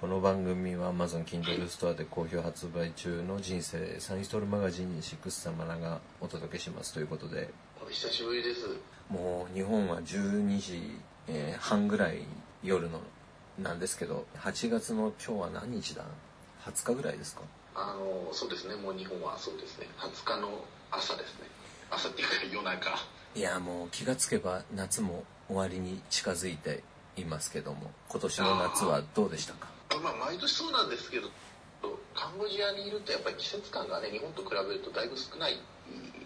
[0.00, 7.50] この番組は Amazon Kindle ストアで好評発売中の人生サインストールマガジン6様がお届けしますということで。
[7.84, 8.60] お久しぶりです。
[9.10, 10.80] もう日本は12時、
[11.26, 12.20] えー半ぐらい
[12.62, 13.00] 夜の
[13.58, 16.04] なんですけど8月の今日は何日だ
[16.64, 17.42] ？20日ぐらいですか？
[17.74, 18.76] あのそうですね。
[18.76, 19.88] もう日本はそうですね。
[19.98, 20.48] 20日の
[20.92, 21.48] 朝ですね。
[21.90, 22.90] 朝っていうか夜中。
[23.34, 26.84] いやもう気がつけば夏も終わりに近づいて
[27.16, 29.66] いますけども今年の夏はどうでしたか？
[30.00, 31.28] まあ毎年そうなんですけど
[32.14, 35.58] カンボジアにいるとやっぱり季節感がね日本と比べるとだいぶ少ない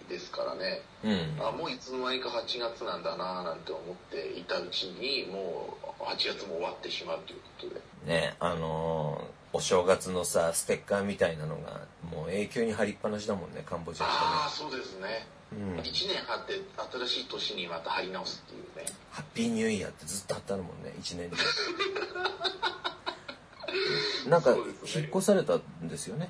[0.08, 0.82] ですからね。
[1.04, 1.46] うん。
[1.46, 7.80] あもういつの間にか8月なんだななんて思っていたうちにもう8月も終わってしまうということで。
[8.06, 14.06] ねあのーお正月のさステッカーみたいなのがもう永久に貼りっぱなしだもんねカンボジア。
[14.06, 15.78] ああそうですね、うん。
[15.78, 16.54] 1年貼って
[17.06, 18.90] 新しい年にまた貼り直すっていうね。
[18.90, 21.36] ねハッピーニューイヤーってずっと貼ってあるもんね1年で
[24.28, 26.28] なんか引っ越されたんですよね。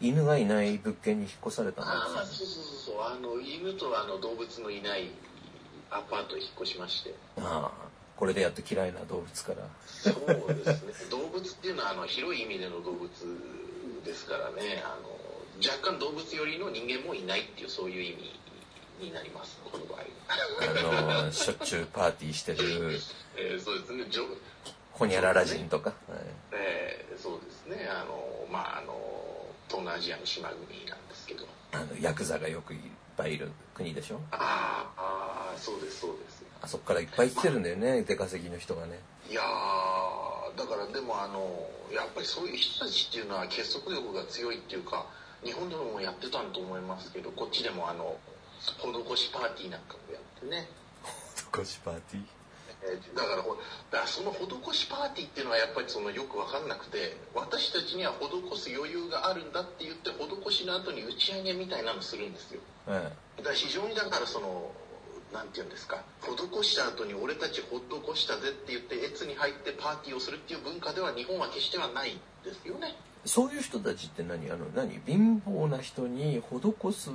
[0.00, 2.46] 犬がいない物件に引っ越されたんああですよ。
[2.48, 3.02] そうそうそうそう。
[3.02, 5.10] あの犬とあの動物のいない
[5.90, 7.14] アパートに引っ越しまして。
[7.38, 7.86] ああ
[8.16, 9.68] これでやっと嫌いな動物から。
[9.86, 10.92] そうですね。
[11.10, 13.08] 動物っていうのはあの広い意味での動物
[14.04, 14.82] ですからね。
[14.84, 15.16] あの
[15.66, 18.16] 若干動物よりの人間もいないっていうそういう意
[19.00, 19.58] 味になります。
[19.64, 20.00] この場合。
[21.18, 22.58] あのしょっちゅうパーティーしてる。
[23.38, 24.04] えーそうですね
[24.96, 26.18] ホニャララ人とか、はい
[26.52, 27.88] えーそうですね。
[27.90, 28.92] あのまああの
[29.68, 31.44] 東南アジアの島国なんですけど。
[31.72, 32.80] あのヤクザがよくいっ
[33.16, 34.20] ぱいいる国でしょ？
[34.30, 36.44] あーあーそうですそうです。
[36.62, 38.98] あそこからいっぱい来てるんだよね出稼ぎの人がね。
[39.28, 45.06] いやーだからでもあのやっぱりそういう人たちっていうのは結束力が強いっていうか
[45.44, 48.16] 日本でもやってたんと思いますけどこっちでもあの
[48.60, 50.68] 施しパーティーなんかもやってね、
[51.54, 52.24] 少しパーティー？
[53.14, 53.56] だからほ
[53.90, 62.60] だその施しパーティーっていうのはやっぱりそのよく分かんなくて私たちには施す余裕があるんだって言って施しの後に打ち上げみたいなのするんですよ。
[62.88, 64.70] えだから非常にだからその
[65.32, 72.94] なんて言うんですか施した後に俺たち施したぜって言って越に入ってパーティーをするっていう文化では日本は決してはないですよね。
[73.24, 74.48] えそういう人たちって何？
[74.50, 75.00] あの何？
[75.04, 77.10] 貧乏な人に施す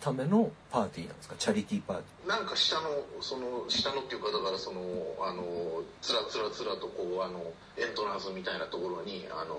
[0.00, 1.34] ためのパーティーなんですか？
[1.38, 2.88] チャリティーパーテなんか下の
[3.20, 4.80] その下のっていうかだからその
[5.20, 7.40] あのつらつらつらとこうあの
[7.78, 9.56] エントランスみたいなところにあの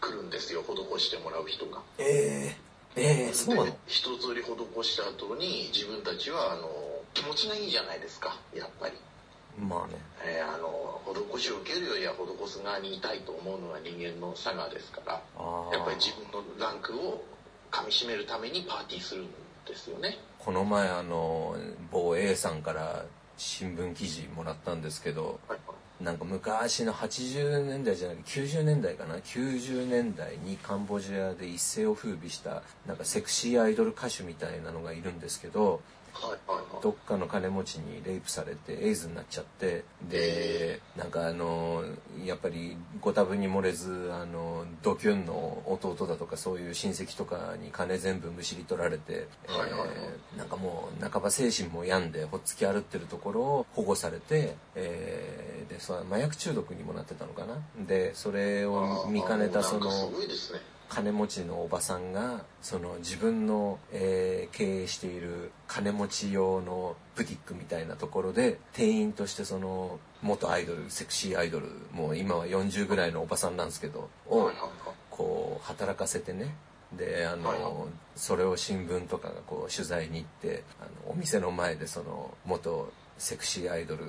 [0.00, 0.62] 来るんですよ。
[0.62, 1.82] 施してもらう人が。
[1.98, 2.56] ィーえ
[2.96, 6.68] えええそうな一通り施した後に自分たちはあの
[7.12, 8.36] 気持ちがいいじゃないですか。
[8.54, 8.94] やっぱり。
[9.58, 9.94] まあね。
[10.24, 11.00] えーあの
[11.34, 15.20] 施しを受けるよりは施す側にいたいと思うのが人間の差がですから。
[15.36, 17.22] ああやっぱり自分のランクを
[17.74, 19.26] かみしめるためにパーティーするん
[19.66, 20.18] ですよね。
[20.38, 21.56] この前あの
[21.90, 23.04] 某 A さんから
[23.36, 25.58] 新聞記事もらったんですけどはい
[26.00, 35.80] なんか昔の80年代じゃなくて90年代かな？90年代にカンボジアで一世を風靡したなんかセクシーアイドル歌手みたいなのがいるんですけど
[36.82, 41.82] どっかの金持ちにレイプされてエイズになっちゃってでなんかあの
[42.24, 57.58] やっぱりご多分に漏れずあのドキュンの弟だとかそういう親戚とかに金全部むしり取られて、えーなんかもう半ば精神も病んでほっつき歩ってるところを保護されて、えーでその麻薬中毒にもなってたのかな。
[57.86, 59.90] でそれを見かねたその
[60.88, 74.50] 金持ちのおばさんがその自分の、えー経営している金持ち用のブティックみたいなところで店員としてその元アイドルセクシーアイドルもう今は40ぐらいのおばさんなんですけどを
[75.10, 76.54] こう働かせてね
[76.96, 84.04] であの、それを新聞とかがこう取材に行ってあのお店の前でその元セクシーアイドル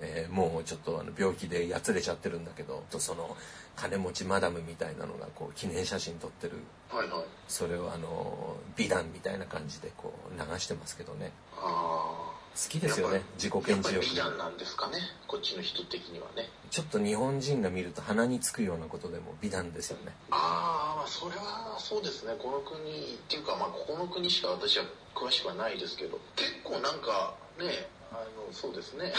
[0.00, 3.36] えーもうちょっとあの病気でやつれちゃってるんだけどとその
[3.76, 6.58] 金持ちマダムみたいなのがこう記念写真撮ってる。
[6.90, 7.24] はいはい。
[7.48, 11.32] それをあの美談みたいな感じでこう流してますけどね。
[11.56, 14.98] あ好きですよね自己顕示やっぱり美談欲なんですかね？
[15.28, 16.48] こっちの人的にはね。
[16.70, 20.12] ちょっと日本人が見ると鼻につくようなことでも美談ですよね。
[20.30, 22.34] ああまあそれはそうですね。
[22.38, 29.12] この国っていうかまあここの国しか私は詳しくはないですけど結構なんかねあのそうですね。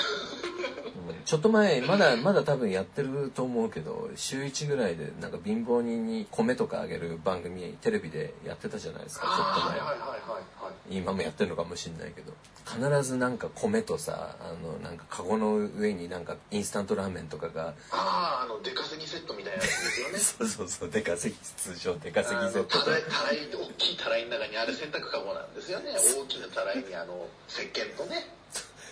[1.07, 1.23] うん。
[1.23, 9.79] ちょっと前まだまだ多分やってると思うけど週1ぐらいでなんか貧乏人に米とかあげる番組テレビでやってたじゃないですかちょっと前。
[9.79, 10.43] はいはいはい
[10.89, 12.33] 今もやってるのかもしれないけど。
[12.65, 20.19] 必ずなんか米とさあのなんかカゴの上になんかインスタントラーメンとかがあああの出稼ぎセットみたいなやつですよね。
[20.19, 25.91] そうそうそう出稼ぎ通称出稼ぎセットたらいたらい大きいたらいの中にあれ洗濯かごなんですよね。
[25.97, 28.29] 大きなたらいにあの石鹸とね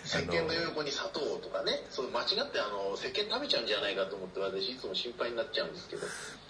[0.09, 6.01] 石鹸の横に砂糖とかね、そう間違ってあの石鹸食べちゃうんじゃないかと思って私いつも心配になっちゃうんですけど、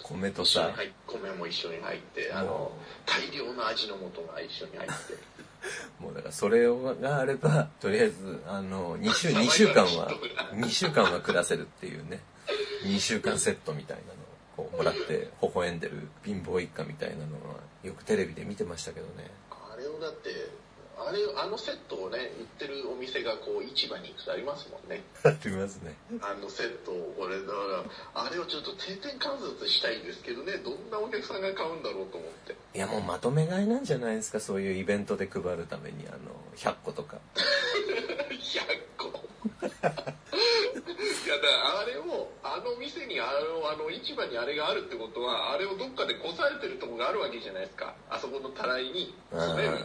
[0.02, 0.72] 米とさ。
[1.06, 2.72] 米も一緒に入って、あのも、
[3.04, 5.14] 大量の味の素が一緒に入って。
[6.00, 10.10] もうだからそれがあればとりあえずあの2週二週間は
[10.54, 12.20] 2週間は暮らせるっていうね。
[12.84, 14.14] 2週間セットみたいな
[14.62, 19.30] のをこうもらって微笑んでる貧乏一家みたいなのはよくテレビで見てましたけどね。
[19.50, 20.30] あれをだって、
[21.06, 25.02] あれ、あのセットをね、売ってるお店がこう市場に行くとありますもんね。
[25.24, 27.52] ありますねあのセットを、これだか
[28.14, 32.56] ら、あれをちょっと定点観察したいんですけどね、どんなお客さんが買うんだろうと思って。
[32.74, 36.18] いやもうまとめ買いなんじゃないですかそういうイベントで配るためにあの
[36.56, 37.16] 100個とか
[38.30, 39.08] 100個。
[39.66, 39.68] い
[41.28, 43.30] やだからあれをあの店にあ
[43.62, 47.94] のあの市場にあれがあるってことはあれをどっかでこさえてるとこがあるわけじゃないですか。
[48.10, 49.78] あそこのたらいに詰める。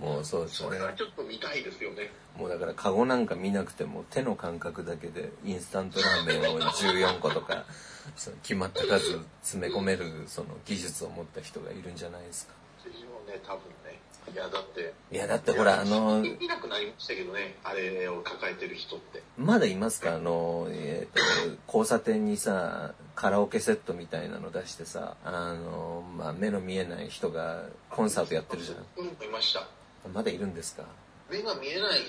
[0.00, 0.68] もうそうですね。
[0.70, 2.10] それはちょっと見たいですよね。
[2.38, 7.66] もうだからカゴなんか見なくても手の感覚だけでインスタントラーメンを14個とか
[8.16, 12.54] その決まった数詰め込めるその技術を持った人がいるんじゃないですか。
[12.82, 13.89] でしょうね多分ね
[14.32, 14.94] いやだって。
[15.12, 17.56] いやだってほらあのいなくなりましたけどね。
[17.64, 19.22] あれを抱えてる人って。
[19.36, 20.14] まだいますか？
[20.14, 21.22] あの、えーと
[21.66, 29.66] 交差点にさカラオケセットみたいなの出してさあの、まあ、目の見えない人がコンサートやってるじゃんうんいました。
[30.12, 30.84] まだいるんですか？
[31.30, 32.00] 目が見えない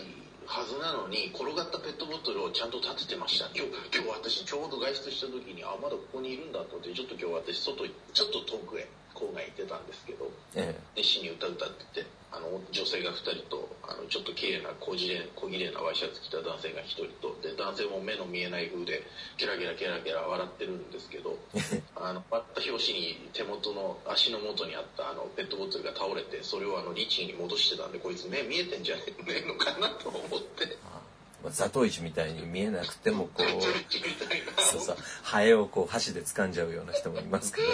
[0.45, 3.45] はずなのに転がったペットボトルをちゃんと立ててました。
[3.55, 19.03] 今日今日私ちょうど外出した時にあまだここにいるんだと思ってちょっと今日私外ちょっと遠くへ郊外行ってたんですけどえ熱心に歌歌っててあの女性が2人とあのちょっと綺麗な小綺麗小綺麗なワイシャツ着た男性が1人とで男性も目の見えない風で
[19.37, 21.35] ゲラゲラゲラゲラ笑ってるんですけど
[21.95, 30.77] あの割った拍子に手元の足の元にあったあのペットボトルが倒れてそれをあのリチに戻してたんでこいつ目見えてんじゃねえのかなと思って。
[30.87, 31.01] あ
[31.43, 33.47] まあ、ザトウイチみたいに見えなくてもこう
[34.61, 37.67] そうそうハエをこう箸で掴んじゃうような人もいますけど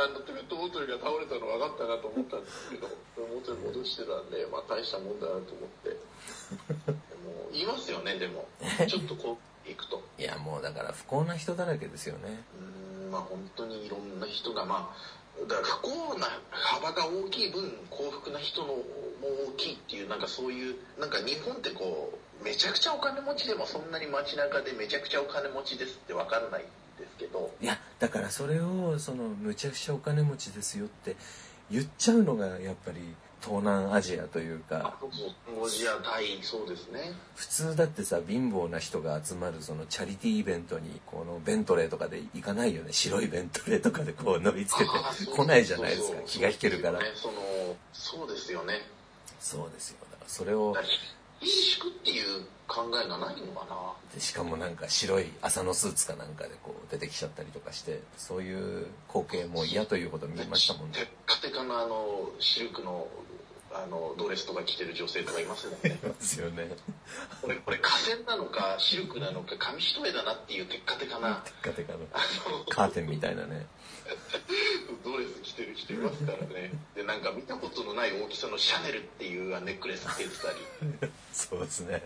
[0.00, 5.90] あのペットボトルが倒れたの分かったなと思ったんですけど元に戻してたんでまあ大したもんだなと思って。
[5.90, 5.96] で
[7.26, 8.48] も言いますよねでも。
[8.88, 10.02] ちょっとこう行くと。
[10.18, 12.42] いやもうだから不幸な人だらけですよね。
[12.56, 18.74] うーんまあ本当にいろんな人がまあだから不幸な幅が大きい分幸福な人のも
[19.48, 26.62] 大きいっていうなんかそういうなんか日本ってこうめちゃくちゃお金持ちでもそんなに街中でめちゃくちゃお金持ちですって分かんない。
[26.62, 26.64] ん
[27.00, 27.50] ですけど。
[27.60, 31.16] いやだからそれをそのむちゃくちゃお金持ちですよって
[31.70, 33.00] 言っちゃうのがやっぱり
[33.42, 34.96] 東南アジアというか。
[35.00, 35.06] カ
[35.52, 37.12] ンボジアタイそうですね。
[37.34, 42.92] 普通だってさ貧乏な人が集まるそのチャリティーイベントにこのベントレーとかで行かないよね。
[42.92, 44.90] 白いベントレーとかでこう乗りつけて。
[45.34, 46.18] 来ないじゃないですか。
[46.26, 46.98] 気が引けるから。
[46.98, 47.34] ねその
[47.92, 48.82] そうですよね。
[49.40, 49.96] そうですよ。
[50.10, 50.76] だからそれを
[51.40, 53.76] だから民宿っていう考えがないのかな。
[54.14, 60.98] でしかもなんか白い朝のスーツかなんかでこう出てきちゃったりとかしてそういう光景も嫌ということを見ましたもんね。
[60.98, 63.08] テッカテカのあのシルクの
[63.72, 65.98] あのドレスとか着てる女性とかいますもんね。
[66.02, 66.70] ですよね。
[67.40, 71.94] これこれ河川なのかシルクなのか紙一重だなっていうテッカテカなテッカテカ
[72.68, 73.66] カーテンみたいなね。
[75.04, 76.72] ドレス着てる人いますからね。
[76.96, 81.10] でなんか見たことのない大きさのシャネルっていうネックレスつけてたり。
[81.32, 82.02] そうですね。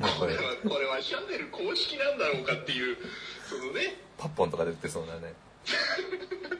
[0.00, 0.46] これこれ。
[0.46, 2.96] はこれはシャネル公式なんだろうかっていう
[3.48, 4.00] そのね。
[4.16, 5.34] パッポンとかで売ってそうなね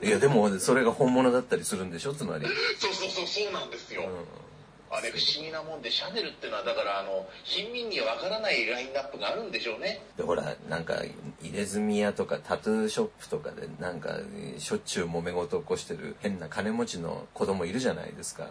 [0.03, 2.15] いやでもそれが本物だったりするんでしょ？
[2.15, 2.47] つまり、
[2.79, 10.03] そうそうそうそうなんですよ、うん、あれ不思議なもんでシャネルっていうのはだからあの貧民にはわからないラインナップがあるんでしょうね。
[10.17, 11.03] でほらなんか
[11.43, 14.19] 入れ墨屋とかタトゥーショップとかでなんか
[14.59, 18.49] しょっちゅう揉め事起こしてる変な金持ちの子供いるじゃないですか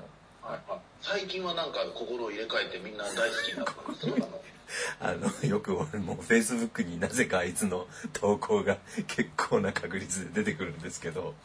[1.07, 4.27] 最近はなんか心を入れ替えてみんな大好きになったんですよ
[4.99, 11.35] あのよく俺もフェイスブックになぜかあいつの投稿が結構な確率で出てくるんですけど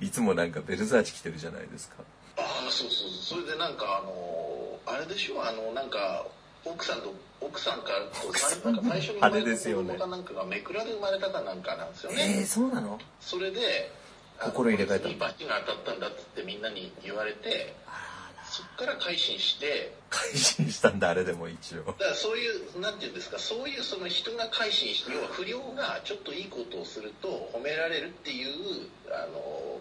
[0.00, 1.96] いつもなんかベルザーチ着てるじゃないですか。
[2.38, 3.40] ああそうそうそう。
[3.42, 6.26] それでなんかあのあれでしょあのなんか
[6.64, 7.12] 奥さんと
[7.42, 12.98] 奥さんからとさんなんか最初に生まあれれたですよね子供かなんかがめくらで生まれたかなんかなんですよね、えー、そうなの？
[13.20, 13.92] それで
[14.40, 18.19] 心入れ替えたにバチが当たったんだっつってみんなに言われてあら
[18.60, 21.84] そっから改心して改心したんだあれでも一応。
[21.84, 29.78] だからそういうなんていうんですかそういうその人が改心して要は不良がちょっといいことをすると褒められるっていうあの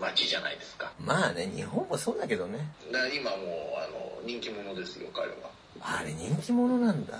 [0.00, 0.92] 街じゃないですか。
[1.00, 2.58] まあね日本もそうだけどね。
[2.92, 3.38] だから今もう
[3.78, 5.50] あの人気者ですよ彼は。
[5.80, 7.18] あれ人気者なんだ。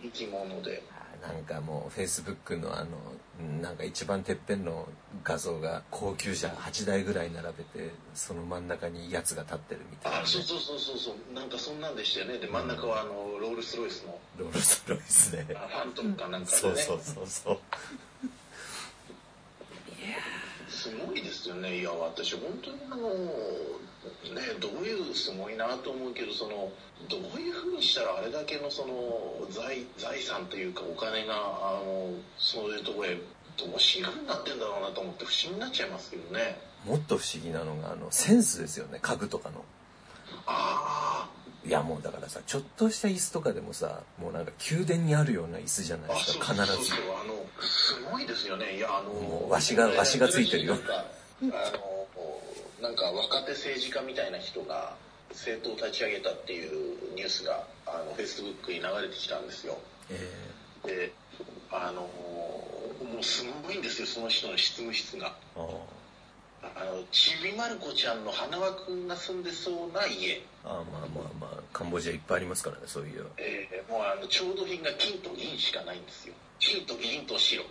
[0.00, 0.82] 人気者で。
[0.90, 2.88] あなんかもうフェイスブックのあの
[3.62, 4.88] なんか一番てっぺんの
[5.22, 10.24] 画像が高級車8台ぐらい並べてその真ん中にやつが立ってるみたいな、ね。
[10.24, 10.98] あ、そうそうそうそう。
[10.98, 12.38] そうなんかそんなんでしたよね。
[12.38, 14.18] で真ん中はあのロールスロイスの。
[14.38, 16.58] ロールスロイスで、あファントムかなんかでね。
[16.58, 17.58] そうそうそうそう。
[20.80, 23.10] すごいですよねいや私本当にあの
[24.34, 26.72] ねどういうすごいなと思うけどその
[27.08, 33.14] どういうふうにしたらあれだけのその財財産というかお金があのそういうところへ
[33.58, 36.58] どういうふうになってんだろうなと思って不思議になっちゃいますけどね。
[36.86, 39.64] もっと不思議なのがあのセンスですよね家具とかの。
[40.46, 41.28] あ
[41.66, 46.62] いやもうだからさちょっとした椅子とかでもさもうなんか宮殿にあるような椅子じゃないああですか必ず。
[46.62, 48.76] あのすごいですよね。
[48.76, 50.76] いやあのもうわしがわしがついてるよ。
[50.88, 51.04] あ
[51.42, 51.89] の
[52.82, 54.96] なんか若手政治家みたいな人が
[55.30, 59.78] 政党を立ち上げたっていうニュースがあのフェイスブックに流れてきたんですよ。
[60.10, 61.12] えで
[61.70, 65.34] あのもうすごいんですよその人の執務室が。
[65.56, 65.66] ー、あ。
[66.62, 70.42] あのちびまる子ちゃんの花輪くんが住んでそうな家。
[70.64, 76.34] あまあまあまあカンボジアいっぱいありますからねそういうえーもうあの調度品が金と銀しかないんですよ。
[76.58, 77.62] 金と銀と白。
[77.62, 77.68] で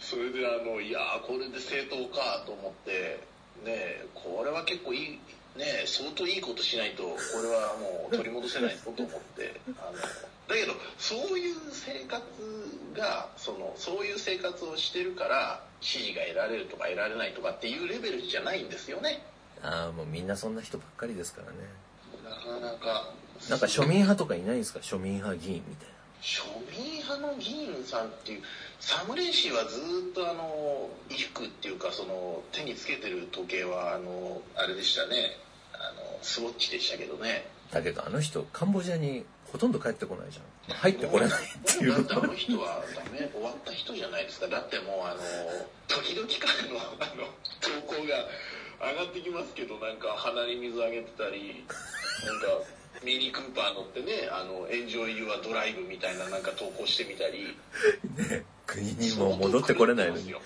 [0.00, 3.20] それであのいやーこれで正当かと思って
[3.64, 5.10] ねえこれは結構いい
[5.56, 9.98] ねえ相当いいことしないとこれはもう取り戻せないぞと思ってあの
[10.48, 12.22] だけどそういう生活
[12.96, 19.22] がそのそういう生活をしてるから支持が得られるとか得られないとかっていうレベルじゃないんですよね。
[19.62, 21.58] ああもうみんなそんな人ばっかりですからね。
[22.24, 23.12] なかなか。
[23.48, 24.80] なんか庶民派とかいないんですか？
[24.80, 25.88] 庶民派議員みたい
[26.20, 26.42] 庶
[26.76, 28.42] 民派の議員さんっていう
[28.80, 29.78] サムレイ氏はず
[30.10, 35.36] っとあの衣服っていうかその手につけてる時計はあのあれでしたね。
[35.74, 37.46] あのスウォッチでしたけどね。
[37.72, 40.44] なだけどあの人カンボジアにほとんど帰ってこないじゃん。
[40.68, 41.92] まあ入ってこれないっていう。
[41.92, 44.48] だってあの人はダメ終わった人じゃないですか。
[44.48, 45.20] だってもうあの
[45.86, 47.28] 時々からのあの
[47.60, 48.26] 投稿が
[48.80, 51.64] 上がってきますけどなんか鼻に水あげてたり
[52.24, 52.64] なんか
[53.04, 57.56] ミニクーパー乗ってねあのエンジョイ・ユア・ドライブみたいななんか投稿してみたり。
[58.16, 60.30] ね国にもう戻ってこれないのに。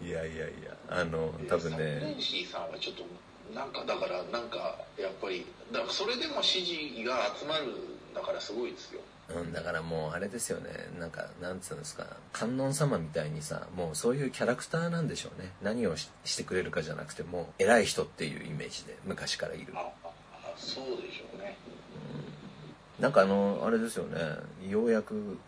[0.00, 2.14] いやいやいやあの多分ね。
[2.16, 3.04] ンシーさんはちょっと
[3.54, 9.00] なんかだからなんかやっぱりだからそれでも支持が集まるんだからすごいですよ。
[9.28, 10.70] うん、だからもうあれですよね。
[10.98, 15.50] なんかなんつうんですか観音様みたいにさもうそういうキャラクターなんでしょうね。
[15.62, 19.72] 何をししてくれるかじゃなくてもう偉い人っていうイメージで昔からいる。
[19.74, 20.05] ああ
[20.66, 21.56] そうでしょうね。
[22.98, 24.18] なんかあのあれですよね。
[24.68, 25.38] ようやく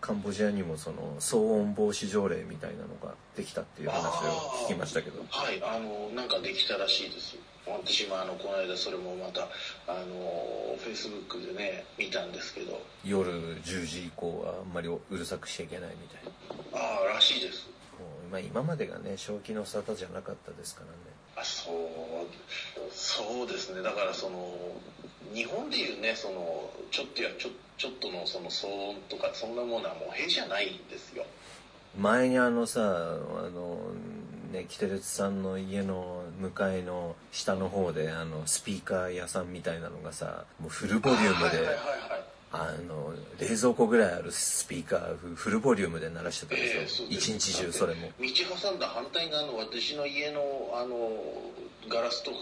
[0.00, 4.08] カンボジアにもその騒音防止条例みたいなのができたっていう話を
[4.66, 5.24] 聞きましたけど。
[5.30, 7.36] はいあのなんかできたらしいです。
[7.66, 9.48] 私もあのこの間それもまた
[9.86, 12.80] あのフェイスブックでね見たんですけど。
[13.04, 13.32] 夜
[13.62, 16.24] 10時以降はあんまりうるさくしちゃいけないみたい
[16.72, 16.78] な。
[16.78, 17.66] ああらしいです。
[17.98, 21.74] もう、まあ、今までがね正気の沙汰じゃなかったですからねあそう
[22.90, 23.82] そうですね。
[23.82, 24.56] だからその
[25.34, 31.24] 日本でいうねそのちょっとやちょちょっとのその騒音とかそんなものはもう平じゃないんですよ。
[31.98, 32.84] 前にあのさあ
[33.50, 33.78] の
[34.52, 41.74] ねキテレツさんの家の向かいの下の方であのスピーカー屋さんみたいなのがさもうフルボリュームではいはいはい
[42.10, 47.30] はいあの冷蔵庫ぐらいあるスピーカーフフルボリュームで鳴らしてたんですよ、ええそうです。
[47.30, 48.10] 一日中それも。
[48.18, 48.26] 道
[48.62, 50.40] 挟んだ反対側の私の家の
[50.72, 51.10] あの
[51.88, 52.36] ガラスとか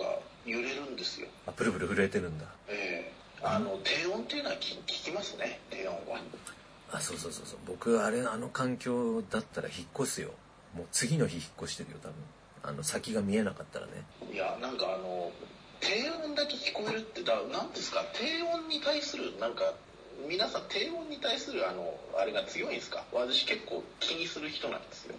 [0.44, 1.26] 揺れるんですよ。
[1.46, 2.46] あプルプル震えてるんだ。
[2.68, 3.12] ええ。
[3.42, 6.20] あの低音っていうのは聞聞きますね低音は。
[6.92, 7.58] あそうそうそうそう。
[7.66, 10.30] 僕あれあの環境だったら引っ越すよ。
[10.74, 12.14] もう次の日引っ越してるよ多分。
[12.62, 13.92] あの先が見えなかったらね。
[14.32, 15.32] いやなんかあの
[15.80, 18.04] 低音だけ聞こえるってだなんですか？
[18.14, 19.74] 低音に対するなんか
[20.28, 23.04] 皆さん低音に対するあのあれが強いんですか？
[23.12, 25.14] 私結構気にする人なんですよ。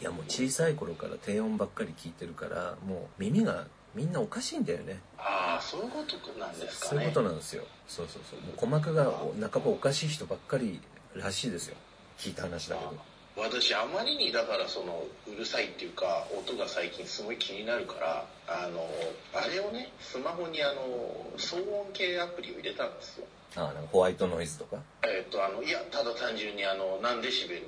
[0.00, 5.00] いやもう小さい頃から低音ばっかり聞いてるからもう耳がみんなおかしいんだよね。
[5.18, 6.90] ああそういうことなんですかね。
[6.90, 7.64] そういうことなんですよ。
[7.88, 8.40] そうそうそう。
[8.40, 10.80] もう鼓膜がお半ばおかしい人ばっかり
[11.14, 11.76] らしいですよ。
[12.18, 12.96] 聞いた話だけど。
[13.36, 18.86] 私あまりにだからそのうるさいっていうか音が最近すごい気になるからあの
[19.32, 20.82] あれをねスマホにあの
[21.38, 24.78] 騒音系アプリを入れたんですよあなんかホワイトノイズとか？
[25.04, 27.62] えっとあのいやただ単純にあの何デシベル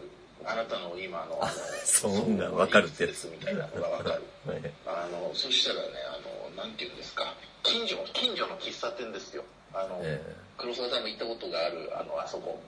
[0.45, 1.53] あなたの今のあの
[1.85, 3.13] そんなわかるってやつ。
[3.13, 4.23] ですみたいなのがわかる。
[4.47, 4.73] はい。
[4.87, 6.19] あのそしたらねあ
[6.55, 7.35] のなんていうんですか？
[7.63, 9.45] 近所近所の喫茶店ですよ。
[9.73, 10.21] あの、え
[10.59, 12.61] 黒沢さんも行ったことがあるあのあそこ。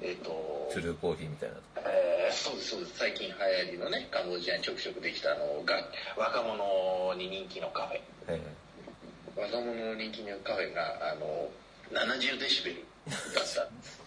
[0.00, 1.56] えっ、とえトゥルーコーヒーみたいな。
[1.90, 2.92] えーそうですそうです。
[2.98, 5.74] 最近流行りのねカンボジアにちょくちょくできたあのが
[6.16, 8.00] 若者に人気のカフェ。
[8.28, 8.40] え。
[9.36, 11.48] 若者の人気のカフェがあの
[11.92, 12.76] 70デシベル
[13.34, 13.64] だった。
[13.68, 13.98] んです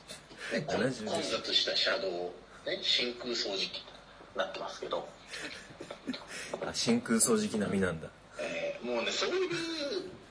[0.51, 2.33] で混70混雑した車道を、
[2.65, 5.07] ね、真空掃除機となってますけど、
[6.65, 8.09] あ真空掃除機並みなんだ。
[8.39, 9.49] えーもうねそういう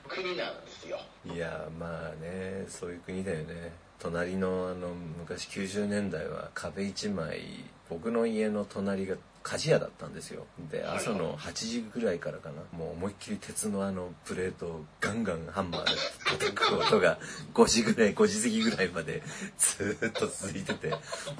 [0.07, 0.99] 国なんですよ。
[1.25, 3.71] いやまあねそういう国だよね。
[3.99, 10.45] 隣のあの昔90年代は壁一枚僕の家の隣が鍛冶屋だったんですよ。
[10.71, 12.61] ではい朝の8時ぐらいからかな。
[12.77, 15.91] もう思いっきり鉄のあのプレートをガンガンハンマーで
[16.25, 17.17] 叩く音が
[17.53, 19.23] 5時ぐらい5時過ぎぐらいまで
[19.57, 20.97] ずーっと続いてても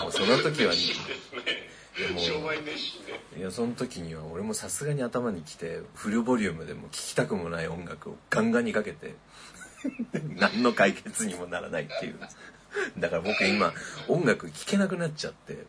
[0.09, 0.77] うその時はね
[3.37, 9.15] いやその時には俺もさすがに頭にきてフルボリュームでも聴きたくもない音楽をガンガンにかけて
[10.37, 12.19] 何の解決にもならないっていう。
[12.97, 13.73] だから僕今
[14.07, 15.65] 音楽聴けなくなっちゃって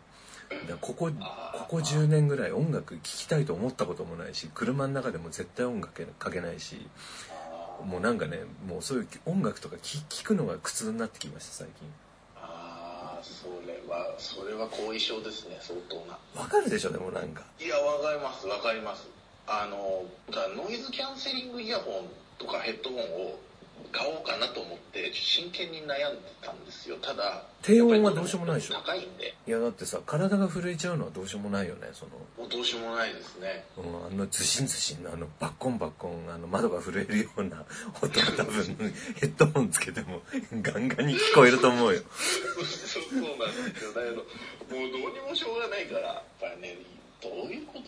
[0.81, 6.87] ここここ10年ぐらい音楽聴きたいと思ったこともないし車の中でも絶対音楽かけないし
[7.87, 11.89] もうなんかねもうそういう音楽とか聴聴くのが苦痛になってきました最近。
[12.37, 16.19] ああそれはそれは後遺症ですね相当な。
[16.41, 17.43] わかるでしょでもなんか。
[17.61, 19.09] いやわかりますわかります。
[19.47, 23.39] あのだノイズキャンセリングイヤホンとかヘッドホンを
[23.91, 26.97] 買おうかなと思って真剣に悩んでたんですよ。
[26.97, 28.75] ただ低音はどうしようもないでしょ。
[28.75, 29.35] 高いんで。
[29.47, 32.13] いやだってさ体が震えちゃうのはどうしようもないよねその。
[32.39, 33.65] もうどうしようもないですね。
[33.77, 37.65] うん、あのズシンズシンのあのバッコンバッコンあの窓が震えるような
[38.03, 38.65] 音は多分
[39.17, 40.23] ヘッドホンつけても
[40.63, 42.03] ガンガンに聞こえると思うよ。
[42.61, 43.93] そうそうなんですよ。
[43.93, 44.27] だけどもう
[44.71, 46.79] どうにもしょうがないからやっぱりね
[47.23, 47.79] どういうこ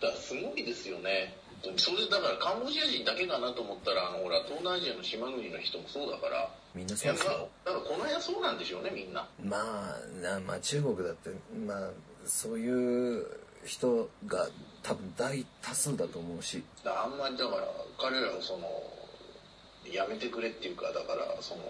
[0.00, 1.36] とだすごいですよね。
[1.49, 1.78] 本当に。
[1.78, 6.50] それだからカンボジア人だけかなと思ったらあのほら東南アジアの島国の人もそうだから。
[6.74, 7.48] みんなそうですよ。
[7.64, 9.26] だからこの辺はそうなんでしょうねみんな。
[9.42, 11.30] まあなまあ中国だって
[11.66, 11.90] まあ
[12.24, 13.26] そういう
[13.64, 14.48] 人が
[14.82, 16.62] 多分大多数だと思うし。
[16.84, 17.66] あんまりだから
[17.98, 18.68] 彼らをその
[19.90, 21.62] やめてくれっていうかだからその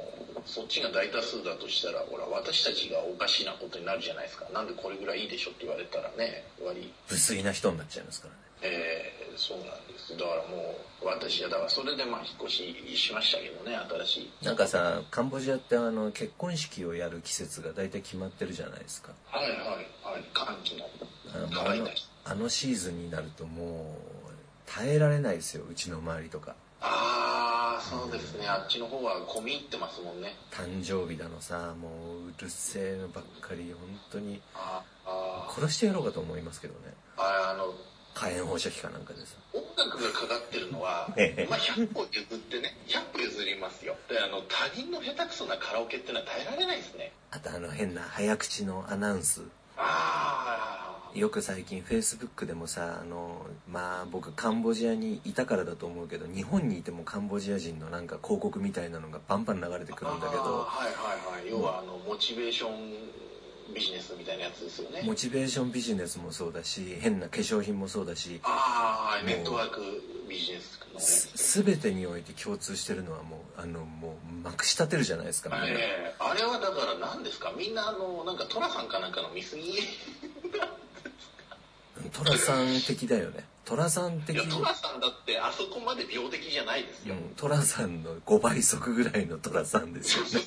[0.44, 4.46] そっちが大多数だとしたらほら私たちがおかしなことになるじゃないですか。
[4.52, 6.92] なんでこれぐらいいいでしょって言われたらね割。
[7.08, 10.16] 無粋な人になっちゃいますからねえーそうなんです。
[10.18, 14.44] だからもう私はだからそれでまあ引っ越ししましたけどね新しい。
[14.44, 19.12] なんかさカンボジアってあの結婚式をやる季節が大体決まってるじゃないですか。
[19.30, 20.24] はいはいはい。
[20.34, 20.84] 寒気の。
[21.32, 21.88] あの
[22.24, 24.30] あのシーズンになるともう
[24.66, 26.54] 耐えられないですようちの周りとか。
[26.80, 28.46] ああそうですね。
[28.46, 30.34] あっちの方は込み入ってますもんね。
[30.50, 34.42] 誕生日だのさもううるせえのばっかり本当に。
[34.54, 36.92] ああ殺してやろうかと思いますけどね。
[37.16, 37.72] ああの
[38.14, 39.36] 火炎放射器かなんかでさ。
[39.52, 43.96] 音楽がかかってるのはええ、まあ、100歩譲ってね100歩譲りますよ。
[44.08, 47.12] であの他人の下手くそなカラオケってのは耐えられないですね。
[47.30, 49.42] あとあの変な早口のアナウンス。
[49.76, 50.76] あ
[51.14, 60.42] あよく最近フェイスブックでもさあのまあ僕カンボジアにいたからだと思うけど日本にいてもカンボジア人のなんか広告みたいなのがバンバン流れてくるんだけど。
[60.42, 61.50] はいはいはい。
[61.50, 63.09] 要はあのモチベーション
[63.74, 65.02] ビジネスみたいなやつですよね。
[65.04, 69.80] モチベーションビジネスもそうだし変な化粧品もそうだしああネットワーク
[70.28, 75.68] ビジネスのす全てにおいて共通してるのはもうあのもうまくし立てるじゃないですかみんな。
[75.68, 75.72] え
[76.10, 77.52] えあれはだから何ですか？
[77.56, 79.74] みんなあのなんか寅さんかなんかの見過ぎい
[82.12, 90.30] 寅さん的だよね寅さん的や寅さんだってあそこまで病的じゃないですよ、うん寅さんの5倍速ぐらいの寅さんですよね。
[90.30, 90.46] 寅さ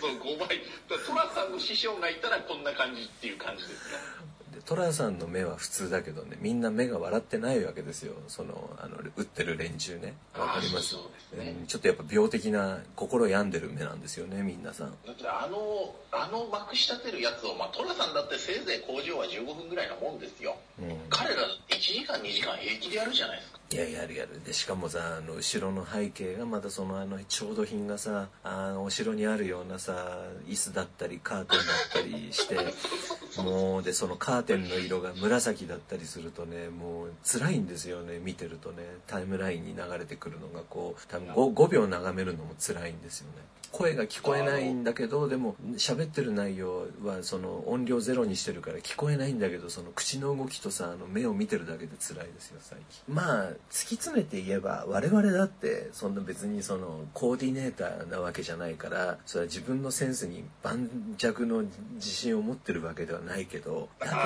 [0.00, 3.98] そう5倍寅さんの師匠がいたらこんな感じっていう感じですよ
[4.40, 8.14] で寅さんの目は普通だけどねみんな目が笑ってないわけですよ。
[8.28, 10.14] そのあの打ってる連中ね。
[10.38, 10.96] わかります？
[10.96, 11.54] うね。
[11.60, 14.90] うんちょっとやっぱ病的な心病んでる目なんですよねみんなさん。
[15.06, 20.56] だってあのあのまくし立てるやつをまあ寅さんだってせいぜい工場は15分ぐらいのもんですよ。
[20.80, 20.96] うん。
[21.08, 23.58] 彼ら1時間2時間平気でやるじゃないですか。
[23.72, 24.44] いややるやる。
[24.44, 32.56] でしかもさあの後ろの背景がまたそのあの調度品がさあのお城にあるようなさ椅子だったりカーテンだったりして
[33.38, 38.82] もうでそのカーテンの色が紫だったりするとねもう辛いんですよね見てるとね。
[39.06, 43.42] タイムラインに流れてくるのがこう多分 5, 5秒眺めるのも辛いんですよね。
[43.72, 53.14] 声が聞こえないんだけどでも喋ってる内容はその音量ゼロにしてるから聞こえないんだけどその口の動きとさあの目を見てるだけで辛いですよ最近。
[53.14, 53.56] まあ突き
[53.96, 61.62] 詰めて言えば我々だってそんな別にそのコーディネーターなわけじゃないからそれは自分のセンスに盤石の
[61.94, 64.18] 自信を持ってるわけではないけどだけど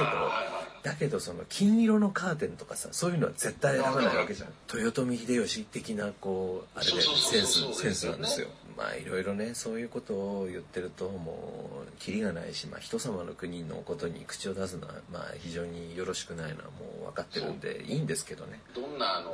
[0.82, 4.50] だけどその金色のカーテンとかさそういうのは絶対選ばないわけじゃん。
[4.72, 8.48] 豊臣秀吉的なこうあれでセンスセンスなんですよ。
[8.76, 16.70] まあいろいろねそういうことを言ってるともうキリがないし、まあ、人様の国のことに口を出すのはまあ非常によろしくないのはも
[17.02, 18.60] う分かってるんでいいんですけどね。
[18.74, 19.30] どんなあの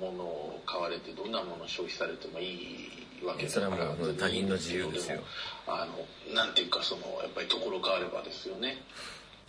[0.00, 5.20] ものを買われてどんなものを消費されてもいいわけそれはもう他人の自由ですよ。
[5.66, 8.78] あのなんていうかそのやっぱりところ変わればですよね。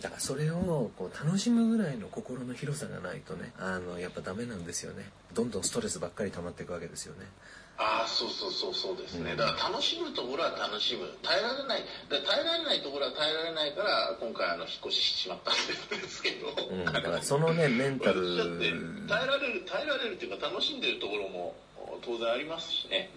[0.00, 5.04] だからそれをこう楽しむぐらいの心の広さがないとねあのやっぱダメなんですよね。
[5.34, 7.26] どんどんストレスばっかり溜まっていくわけですよね。
[7.76, 9.36] ああそうそうそうそうですね、うん。
[9.38, 11.84] だから楽しむところは楽しむ耐えられない。
[12.10, 15.54] だ耐えられないところは耐えられないから今回あの引っ越ししてしまったん
[16.00, 21.54] ですけど、うんだからそのねメンタル耐えられる耐えられるっていうか楽しんでるところも
[22.02, 23.10] 当然ありますしね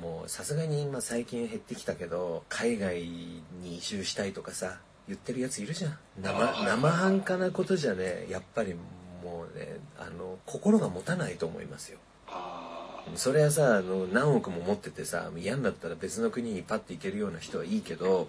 [0.00, 3.42] もうさすがに今最近減ってきたけど海外に
[3.76, 5.98] 移住したいとかさ言ってるやついるじゃん。
[6.20, 11.98] 生生半可なことじゃねやっぱりもうねあの心が持たないと思いますよ。
[12.28, 18.28] あそれはさあの何億も持っててさ嫌になったら別の国にパッて行けるような人はいいけど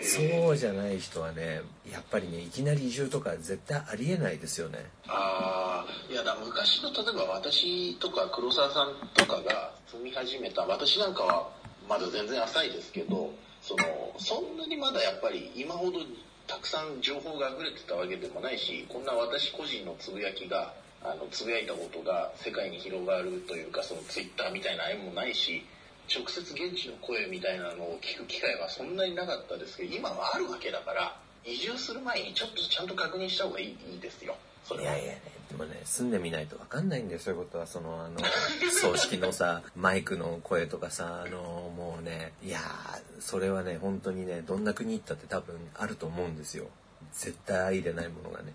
[0.00, 4.84] そうじゃない人はねやっぱりねいきなり移住とか絶対ありえないですよね。
[5.06, 11.48] ああいやだ昔の例えば私とか黒沢さんとかが住み始めた私なんかは
[11.88, 13.84] まだ全然浅いですけどその
[14.18, 16.00] そんなにまだやっぱり今ほど
[16.46, 25.64] たくさん情報が溢れてたわけでもないしこんな私個人のつぶやきがあのつぶやいたことが世界に広がるというかそのツイッターみたいな絵もないし
[26.08, 34.36] 直接現地の声みたいなのを聞く機会はそんなになかったですけど今はあるわけだから移住する前にちょっとちゃんと確認した方がいいですよ。
[34.72, 37.66] いやいやねでもね住んでみないと分かんないんだよそういうことは。
[37.66, 38.18] そのあの
[38.72, 41.38] 葬式のさマイクの声とかさあの
[41.76, 46.68] もうねいやーそれはね本当にねどんな国行ったって多分あると思うんですよ。
[47.12, 48.54] 絶対相入れないものがね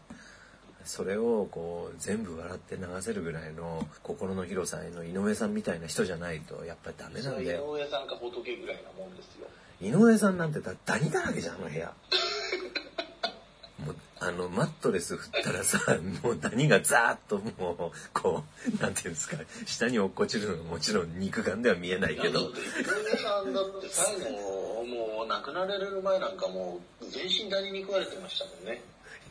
[0.86, 7.78] それをこう全部笑って流せるぐらいの心の広さの井上さんみたいな人じゃないとやっぱりダメなんだよ。
[7.78, 9.48] 井上さんか仏ぐらいなもんですよ。
[9.82, 11.94] 井上さんなんてだダニだらけじゃんあの部屋
[13.86, 15.80] もうあのマットレス振ったらさ
[16.24, 22.39] もうダニがザーッともうこうなんていうんですか下に落っこちるのがもちろん肉眼では見えないけど。
[22.39, 28.82] 井上さんだって最後もう亡くなられる前なんかもう全身ダニに食われてましたもんね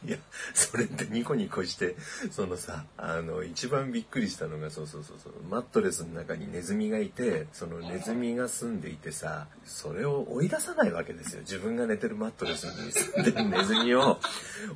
[0.06, 0.18] いや
[0.54, 1.96] それってニコニコして
[2.30, 11.40] そのさあの一番びっくりしたのがそうそうそうそうマットレスの中にネズミがいてそのネズミが住んでいてさそれを追い出さないわけですよ。
[11.40, 14.18] 自分が寝てるマットレスに住んでる ネズミを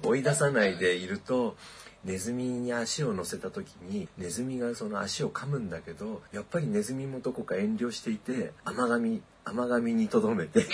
[0.03, 1.57] 追い出さないでいると
[2.05, 10.67] ネズミに足を乗せた時にネズミがその足を噛むんだけどやっぱりネズミもどこか遠慮していて甘噛み甘噛みにとどめて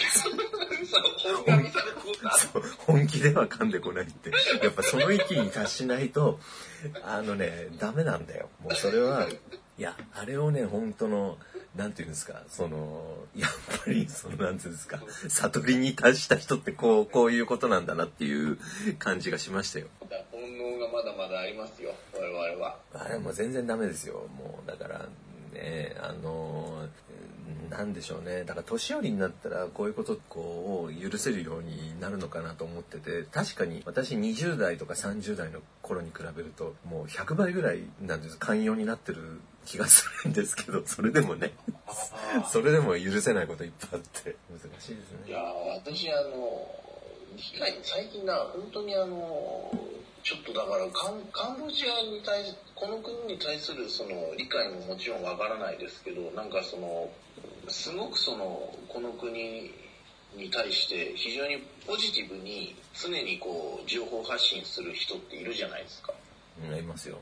[2.86, 4.30] 本気では噛んでこないって。
[4.62, 6.38] やっぱその域に達しないと
[7.04, 8.48] あのねダメなんだよ。
[8.62, 9.28] もうそれは
[9.78, 11.38] いやあれをね本当の
[11.76, 13.50] なんていうんですかそのやっ
[13.84, 18.58] ぱりそのなんていうんですか悟りに達した人ってこうこういうことなんだなっていう
[18.98, 19.86] 感じがしましたよ。
[20.32, 22.78] 本能がまだまだありますよ我々は。
[22.94, 24.26] あれはもう全然ダメですよ。
[24.36, 25.08] もうだから
[25.52, 26.86] ねあの
[27.70, 28.44] なんでしょうね。
[28.44, 38.38] だから年寄りになったらこういうことこう許せるようになるのかなと思ってて確かに私20代とか30代の頃に比べるともう100倍ぐらいなんです。
[38.38, 41.52] 寛容になってる気がするんですけどそれでもね。
[42.50, 44.36] それでも許せないこといっぱいあって。
[44.50, 45.18] 難しいですね。
[45.26, 45.38] いや
[45.76, 46.66] 私あの
[47.82, 49.70] 最近だ本当にあの
[50.22, 57.08] ちょっとだからカンカンボジアに対しこの国に対するその理解ももちろんわからないですけどなんかその
[57.68, 59.70] すごくそのこの国
[60.36, 66.12] に対して非常にポジティブに常にこう情報発信する人っているじゃないですか。
[66.64, 67.18] うんありますよ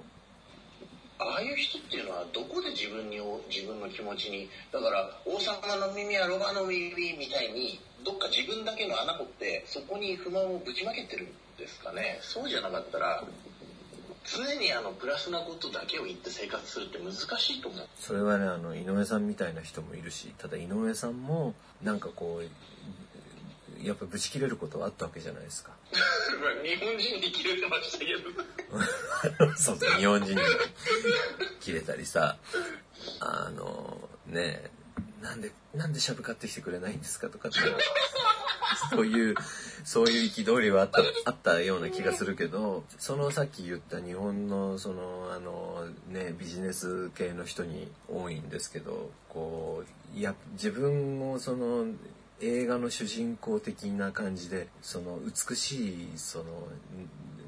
[1.18, 12.18] ああいう人っていうのはどこで自分に自分の気持ちにだから王様の耳はロバの耳みたいにどっか自分だけの穴掘ってそこに不満をぶちまけてるんですかね。
[12.22, 13.24] そうじゃなかったら
[14.24, 17.86] 常にあのプラスなことだけを言って生活するって難しいと思う。
[17.98, 25.72] それはねあの井上さんみたいな人もいるしただ井上さんもなんかこうやっぱぶち切れることはあったわけじゃないですか。
[26.64, 28.30] 日本人に切れてましたけど。
[29.56, 30.40] そうそう日本人に
[31.60, 32.36] 切れたりさ
[33.20, 34.70] あのね
[35.22, 37.58] なんでなんでシャブ買ってきてくれないんですかとかって
[38.90, 39.34] そういう
[39.84, 49.84] そういう憤りはあったあったような気がするけどそのさっき言った日本のそのあのねビジネス系の人に多いんですけどこ
[50.16, 51.86] うや自分もその
[52.40, 56.44] 映画の主人公的な感じでその美しいその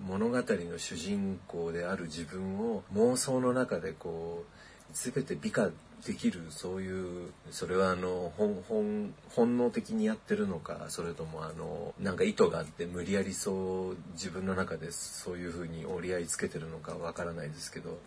[0.06, 5.68] 物語の主人公である自分を妄想の中でこう全て美化
[6.06, 17.98] できるそういうそれはあの本本本能的にやってるのかそれともあのなんか意図があって無理やりそう自分の中でそういうふうに折り合いつけてるのかわからないですけど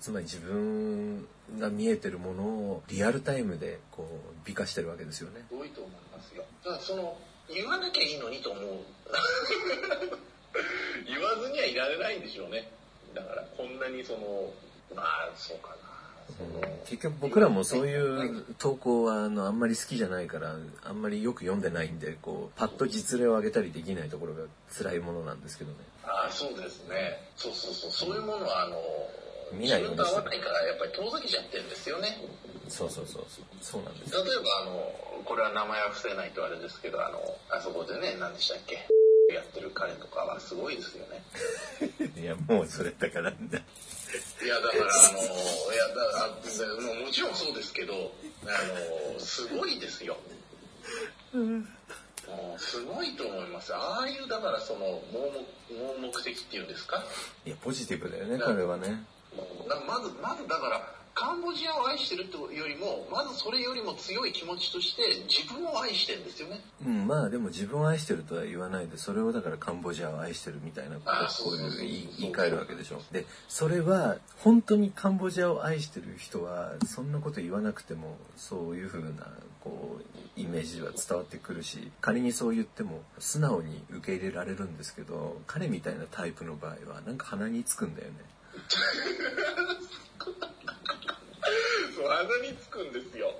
[0.00, 1.26] つまり自分
[1.58, 4.06] が見えてるものをリアルタイムでこう
[4.44, 5.44] 美化してるわけですよね。
[5.50, 6.44] 多いと思いますよ。
[6.64, 7.16] だからその
[7.52, 8.64] 言わなきゃいいのにと思う。
[11.06, 12.70] 言わずにはいられないんでしょうね。
[13.14, 14.52] だからこんなにその
[14.94, 15.91] まあそうかな。
[16.38, 24.40] その結局僕らもそういう投稿はあのあんまり好きじゃないからあんまりよく読んでないんでこうパッと実例を上げたりできないところが
[24.76, 25.76] 辛いものなんですけどね。
[26.04, 27.18] ああそうですね。
[27.36, 28.76] そうそうそうそういうものはあの
[29.52, 32.08] 見ないように自分と合わないからやっぱり遠ざけちゃってるんですよね。
[32.68, 34.30] そうそうそうそうそうなんです例えば
[34.62, 37.18] あのこれは名前は伏せないとあれですけどあの
[37.50, 38.86] あそこでね何でしたっけ？
[39.32, 41.22] やってる彼とかはすごいですよね。
[42.20, 43.32] いやもうそれだから
[44.44, 46.28] いやだからあのいやだあ
[46.82, 48.12] もうもちろんそうですけど
[48.44, 48.46] あ
[49.14, 50.16] のすごいですよ。
[51.32, 53.74] もうすごいと思います。
[53.74, 54.80] ああいうだからその
[55.12, 55.30] 盲
[56.00, 57.02] 目的っていうんですか？
[57.46, 59.04] いやポジティブだよね彼はね。
[59.68, 60.80] だまずまずだから
[61.14, 66.60] カンボジアを愛してるってよりもまずそれよりも強い気持ちとして自分を愛してるんですよね。
[66.86, 73.02] うん、まあでも自分を愛してるとは言わないでそれをだからカンボジアを愛してるみたいなことあをこういう言い言い換えるわけでしょ。
[73.12, 79.28] でそれは本当にカンボジアを愛してる人はそんなこと言わなくてもそういうふうな
[79.60, 88.14] こうイメージは伝わってくるし仮にそう言っても素直に受け入れられるんですけど彼みたいなタイプの場合はなんか鼻につくんだよね
[91.94, 93.32] そう鼻につくんですよ。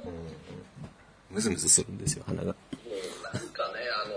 [1.30, 2.54] ムズムズするんですよ鼻が
[3.32, 4.14] なんかねあの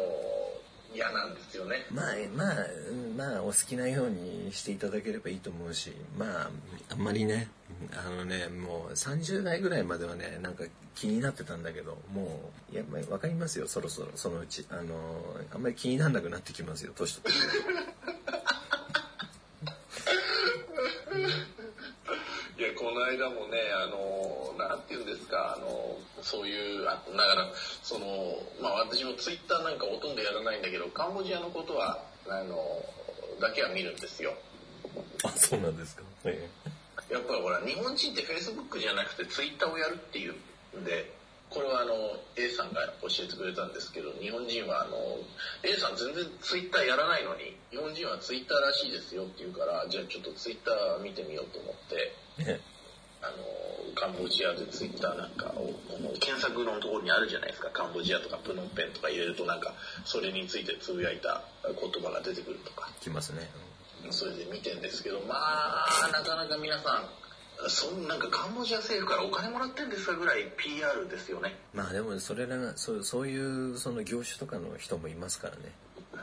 [0.94, 1.86] 嫌なんですよね。
[1.92, 2.56] まあまあ
[2.90, 6.50] うんまあお好きなようにしていただければいいと思うしまあ
[6.90, 7.48] あんまりね
[7.94, 10.64] あのねもう30代ぐらいまではねなんか
[10.96, 14.84] 気になってたんだけどもういや、まあ、分かりますよそろそろそのうちあの
[15.54, 17.40] あんまり気にならなくなってきますよ年取っ
[22.58, 24.25] ていやこの間もねあの
[24.68, 27.48] なんて言うんですかあのそういうあだから
[27.84, 28.06] その
[28.62, 32.58] まあ私もツイッターなんかほとんどやらないんだけどカンボジアのことはあの
[33.42, 34.34] だけは見るんですよ。
[35.24, 36.48] あそうなんですか、え
[37.10, 40.34] やっぱりほら日本人ってフェイスブックじゃなくてツイッターをやるっていう
[40.78, 41.12] んで
[41.50, 41.94] これはあの
[42.36, 44.98] A さんが教えてくれたんですけど日本人はあの
[45.64, 52.60] A さん全然ツイッターやらないのに日本人はツイッターらしいですよって言うからじゃあちょっとツイッター見てみようと思って
[53.26, 55.74] あのカンボジアでツイッターなんかを
[56.20, 57.70] 検索のところにあるじゃないですか。
[57.72, 62.90] カンボジアとかプノンペンとか入れるとなんかそれについてつぶやいた言葉が出てくるとか。
[63.02, 63.50] 来ますね。
[64.12, 71.56] それで見てんですけどまあなかなか皆さんそんなんかカンボジア政府からお金もらってんですかぐらい PR ですよね。
[71.74, 75.72] まあでもそれらがそうそういうその業種とかの人もいますからね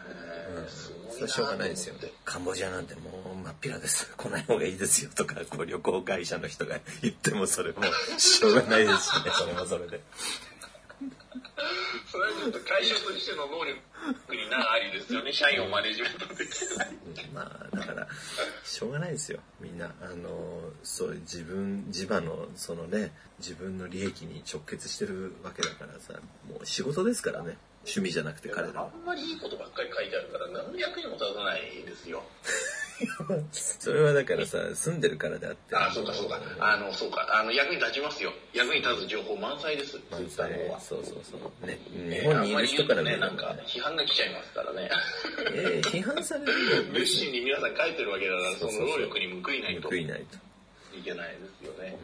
[0.09, 4.11] えーすごいなそれはしょうがないですよカンボジアなんてもう真っ平です。
[4.17, 7.83] 来ない方がいいですよとか こう旅行会社の人が言ってもそれも
[8.19, 10.01] しょうがないですしねそれもそれで。
[12.11, 13.81] それはちょっと会社としての能力
[14.37, 15.33] になありですよね。
[15.33, 16.97] 社員をマネジメントできない。
[17.33, 18.07] まあだから
[18.65, 19.41] しょうがないですよ。
[19.61, 26.15] みんなあのそう自分地場のそのね自分の利益に直結してるわけだからさ
[26.49, 32.23] もう仕事ですからね趣味じゃなくて彼らはあんまりいいことばっかり書いてあるから何の役にも立たないですよ。
[33.53, 36.41] それはだからさ住んでるからであってあ、そうかそうか。
[36.61, 37.27] あの、そうか。
[37.31, 38.33] あの、役に立ちますよ。
[38.53, 39.99] 役に立つ情報満載です。
[40.11, 40.29] 満。
[40.31, 44.91] 載そうそうそうねえ日本にいる人から見ね、るとなんか批判が来ちゃいますからね。
[45.53, 51.97] ええ批判されるの熱心に皆さん書いてるわけだから、その労力に報いないと報いないといけないですよね。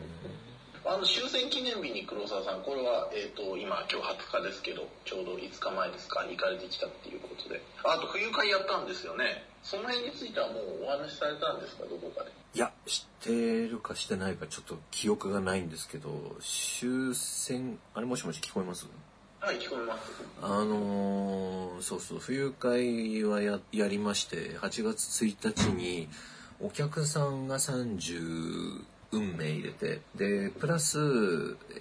[0.88, 7.60] あの終戦記念日に黒沢さん、これは、えっ、と、今、今日20日ですけど、ちょうど5日前ですか、行かれてきたっていうことで。
[7.84, 9.44] あと、冬会やったんですよね。
[9.62, 12.32] その辺についてはもうお話しされたんですか、どこかで。
[12.54, 18.86] いや知ってるかしてないかちょっと記憶がないんですけど終戦あれもしもし聞こえます？
[19.40, 20.10] はい、聞こえます。
[20.40, 26.08] あのーそうそう冬会はややりまして8月1日に
[26.60, 30.98] お客さんが30運命入れてでプラス、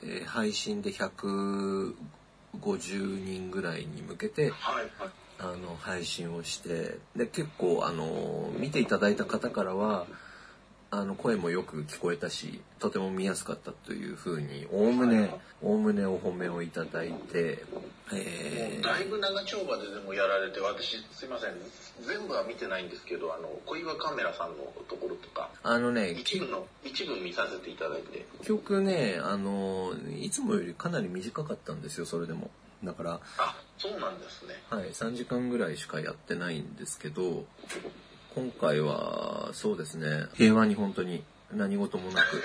[0.04, 1.94] えー配信で150
[2.94, 5.10] 人ぐらいに向けてはい、はい。
[5.40, 10.08] あの配信をしてで結構あの見ていただいた方からは
[10.90, 17.64] あの声もよく聞こえたしとても見やすかったというふうにおおむねおおむねお褒めをいただいて、
[18.14, 21.54] えーだいぶ長丁場ででもやられて、私、すいません、
[22.06, 24.56] 全部は見てないんですけど、あの、小岩カメラさんの
[24.88, 32.50] ところとか、あのね一部の、一部見させていただいて、曲ねあのいつもよりかなり短かったんですよそれでも。
[32.84, 34.54] だから、あ、そうなんですね。
[34.70, 37.46] はい、3時間ぐらいしかやってないんですけど
[38.36, 40.28] 今回はそうですね。
[40.36, 42.44] 平和に本当に何事もなく。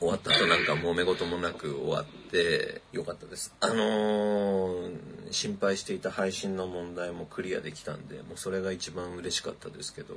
[0.00, 3.52] 終わった後なんか揉め事もなく終わってよかったです。
[3.60, 10.14] あのー心配していた配信の問題もクリアできたんでもうそれが一番嬉しかったですけど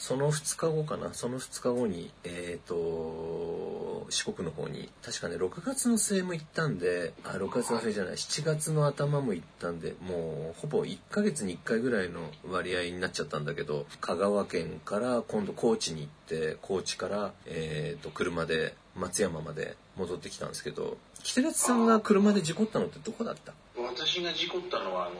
[0.00, 1.12] その2日後かな？
[1.12, 23.52] その2日後にえっ、と四国の方に確かね6月の末も行ったんであ6月の末じゃない7月の頭も行ったんでもうほぼ1ヶ月に1回ぐらいの割合になっちゃったんだけど香川県から今度高知に行って高知から、えー、と車で松山まで戻ってきたんですけどキテレツさんが車で事故ったのってどこだった？
[23.76, 25.14] 私が事故ったのはあの、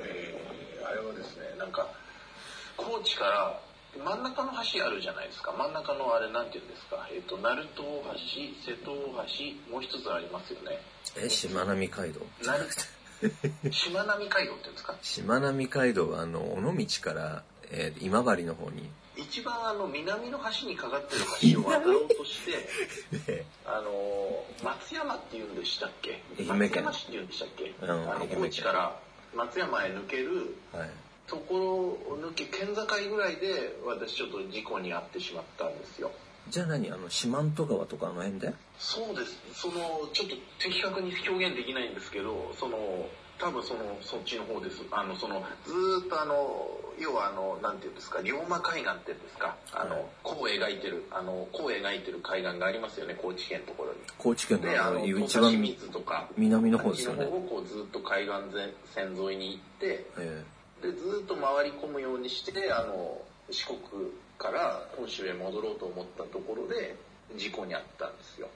[0.00, 1.88] えーあれはですねなんか
[2.76, 3.60] 高知から
[4.04, 5.52] 真ん中の橋あるじゃないですか。
[5.52, 7.06] 真ん中のあれなんていうんですか。
[7.12, 8.96] えっ、と鳴門大橋瀬戸大
[9.68, 10.80] 橋もう一つありますよね。
[11.16, 12.20] えしまなみ海道。
[12.44, 12.56] な
[13.70, 14.96] しまなみ海道っていうんですか？
[15.02, 18.90] しまなみ海道はあの尾道から、えー今治の方に。
[19.16, 21.20] 一番あの南の橋にかかってる
[21.54, 22.68] 橋を渡ろうとして
[23.32, 26.20] で あの松山っていうんでしたっけ？
[26.36, 26.84] 愛媛県。
[26.84, 28.98] 松山市っていうんでしたっけ、うんあの高知から
[29.32, 30.90] 松山へ抜けるはい
[31.26, 31.64] ところ
[32.14, 36.10] を抜け県境ぐらいで私ちょっと事故に遭ってしまったんですよ。
[36.50, 36.90] じゃあ何？
[36.90, 38.52] あの四万十川とかあの辺で？
[38.78, 39.38] そうです。
[39.54, 39.74] その
[40.12, 42.76] ちょっと的確に表現できないんですけどその
[43.38, 44.82] 多分そのそっちの方です。
[44.90, 46.68] あのそのずーっとあの
[47.00, 53.98] 要はあのなんていうんですか龍馬海岸っていうんですかあの弧を描いてるあの弧を描いてる海岸がありますよね高知県のところに。
[54.18, 57.24] 高知県の、のあの一番、水とか、南の方ですよね。
[57.24, 58.34] の方をこうずっと海岸
[58.94, 60.44] 線沿いに行って、え
[60.84, 63.78] で、ずっと回り込むようにして、あの、四国
[64.36, 66.96] から本州へ戻ろうと思ったところで、
[67.36, 68.48] 事故に遭ったんですよ。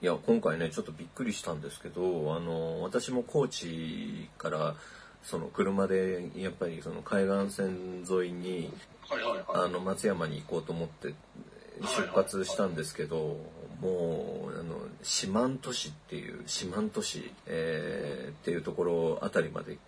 [0.00, 4.76] ーいや今回ねちょっとびっくりしたんですけどあの私も高知から
[5.24, 8.70] その車でやっぱりその海岸線沿いに
[9.08, 11.14] はいはいあの松山に行こうと思って
[11.80, 13.36] 出発したんですけど、
[13.80, 19.78] もうあの四万十市っていう四万十市、えーっていうところあたりまでき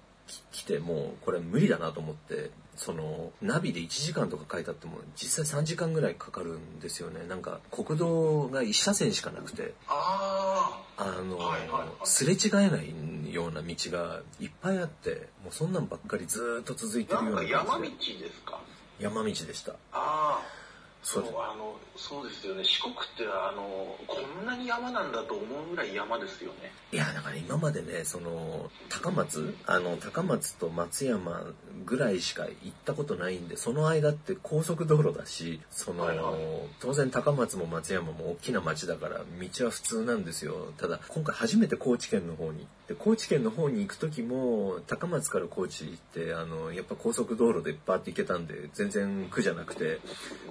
[0.52, 7.26] 来てもうこれ無理だなと思ってそのナビで1時間とか書いてあっても実際3時間ぐらいかかるんですよね。
[7.28, 9.74] なんか国道が1車線しかなくて。
[9.88, 11.88] ああの、はいはいはい。
[12.04, 18.60] すれ違えないような道がいっぱいあってもうそんなんばっかりずーっと続いてあ、るなんか山道ような感じでですか？
[18.98, 19.72] 山道でした。
[19.72, 20.42] ああ、
[21.02, 22.64] そう、あの、そうですよね。
[22.64, 26.72] 四国って、あの、こんなに山なんだと思うぐらい山ですよね。
[26.92, 31.44] いやだから今までねその高松あの高松と松山
[31.86, 36.34] ぐらいしか行ったことないんでその間って高速道路だしその、はいはい
[36.80, 50.00] 当然高松も松山も大きな町だから道は普通なんですよただ今回初めて高知県の方に行って高知県の方に行く時も高松から高知行ってあのやっぱ高速道路でバーって行けたんで全然苦じゃなくて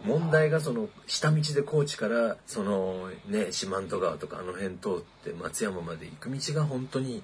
[0.05, 7.21] 問題がその下道で高知からそのね四万十川とかあの辺通って松山まで行く道が本当に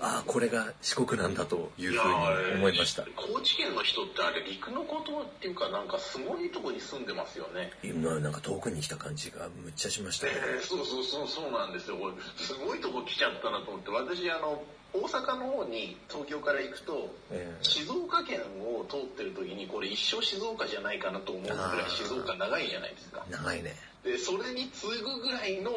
[0.00, 7.70] ああこれが四国なんだというふうに思いました高知県の人ってあれ陸のことっていうかなんかすごいとこに住んでますよね。
[7.84, 11.96] 今なんか遠くに来た感じがむっちゃしましたねえーそうそうそうそうなんですよ。
[12.36, 14.62] すごいとこ来ちゃったなと思って、私あの
[14.94, 17.14] 大阪の方に東京から行くと。
[17.30, 17.64] ええ。
[17.64, 23.24] 静岡県を通ってる時にこれ一生静岡じゃないかなと思うぐらい静岡長いじゃないですか。
[23.30, 23.74] 長いね。
[24.04, 25.70] でそれに次ぐぐらいの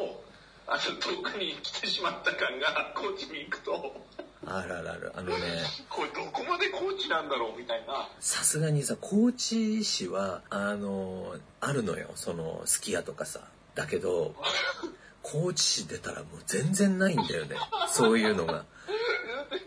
[0.68, 4.00] あの遠くに来てしまった感が高知に行くと。
[4.44, 5.62] あらららあのね。
[5.88, 8.08] これどこまで高知なんだろうみたいな。
[8.20, 12.10] さすがにさ高知市はあのあるのよ。
[12.16, 13.40] そのすき家とかさ。
[13.74, 14.34] だけど
[15.22, 17.56] 高知市出たらもう全然ないんだよね。
[17.88, 18.64] そういうのが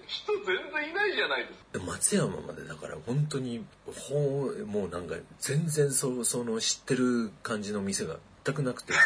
[0.09, 1.65] 人全然いないじゃないですか。
[1.73, 8.99] で松山までだから本当にほうもうなんか全然そうその知ってる感じの店が全くなくてさ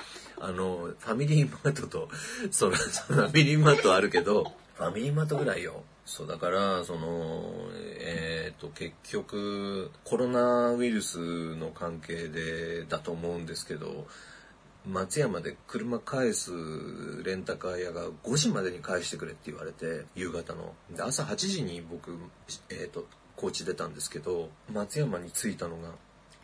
[0.38, 2.08] あのファミリーマートと
[2.50, 5.82] そのファミリーマートあるけどファミリーマートぐらいよ。
[6.04, 7.70] そうだからその
[8.00, 14.08] えっ、と結局コロナウイルスの関係でだと思うんですけど
[14.86, 16.52] 松山で車返す
[17.24, 20.74] レンタカー屋が5時までに返してくれって言われて夕方の。
[20.94, 22.16] で朝8時に僕、
[22.70, 25.90] えー、と高知出たんですけど松山に着いたのが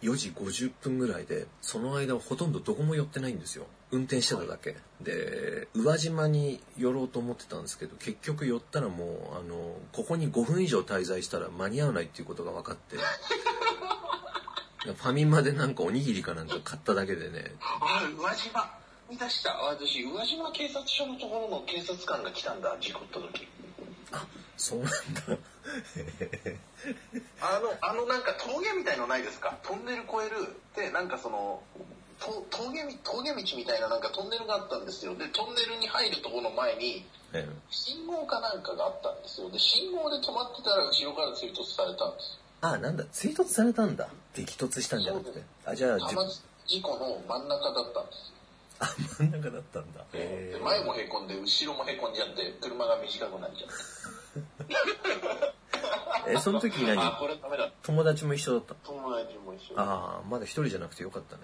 [0.03, 3.66] 4時50分ぐらいでその間ほとんどどこも寄ってないんですよ。
[3.90, 4.77] 運転してただけ。
[5.01, 12.96] で宇和島に寄ろうと思ってたんですけど結局寄ったらもうあのここに5分以上滞在したら間に合わないっていうことが分かって。
[14.85, 17.52] ファミマでなんかおにぎりかなんか買っただけでね。
[17.60, 18.70] あ宇和島。
[19.08, 19.54] 見出した？
[19.54, 22.77] 私宇和島警察署のところの警察官が来たんだ。
[22.81, 23.48] 事故った時。
[24.12, 24.92] あそうなんだ。
[27.40, 29.56] あのあのなんか峠みたいのないですか？
[29.62, 30.56] トンネル越える。
[30.77, 31.62] でなんかその
[32.20, 35.14] と峠み峠道みたいななんかトンネルがあったんですよ。
[35.16, 37.46] でトンネルに入るところの前にえ。
[37.70, 39.50] 信号かなんかがあったんですよ。
[39.50, 42.38] で信号で止まってたら後ろから追突されたんです
[42.75, 44.08] あ、なんだ、追突されたんだ。
[44.35, 45.42] 激突したんじゃなくて。
[45.64, 45.98] あ、じゃあ、
[46.67, 48.37] じ故の真ん中だったんですよ
[48.81, 48.87] あ、
[49.19, 50.04] 真ん中だったんだ。
[50.12, 53.69] でへ前もへこんで後ろもへこんじゃって車が短くなっちゃっ
[54.67, 54.75] て
[56.29, 56.35] え。
[56.37, 57.00] え、その時何？
[57.00, 61.42] あこれダメだ友達も一緒だった友達も一緒ああ、まだ一人じゃなくてよかったね。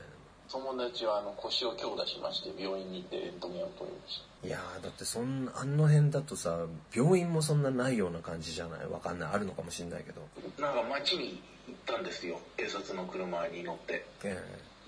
[0.50, 8.86] 友達はあの腰を強打しまして病院に行ってレントゲンを取りましたいやーだってそんなあの辺だとさ病院もそんなないような感じじゃない？
[8.88, 9.30] わかんない。
[9.32, 10.20] あるのかもしんないけど。
[10.60, 12.40] なんか街に行ったんですよ。
[12.56, 14.04] 警察の車に乗って。
[14.24, 14.36] え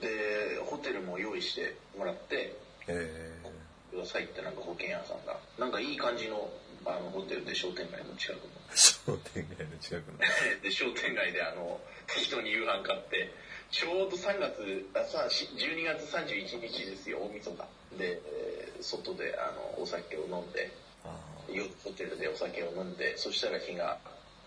[0.02, 2.56] でホテルも用意してもらって
[2.88, 3.50] ええ。
[3.94, 5.38] くださいってなんか保険屋さんが。
[5.58, 6.50] なんかいい感じの
[6.84, 8.50] あのホテルで商店街の近くの。
[8.74, 8.74] ー、
[9.06, 10.18] 商店街の近くの。
[10.62, 13.30] で商店街であの適当に夕飯買って。
[13.70, 17.64] ちょうど3月あさし12月31日ですよ大晦日
[17.98, 20.70] で、えー外であのお酒を飲んで
[21.04, 21.08] あ
[21.50, 23.98] よホテルでお酒を飲んでそしたら日が